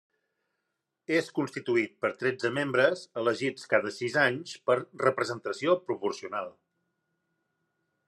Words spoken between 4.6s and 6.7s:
per representació proporcional.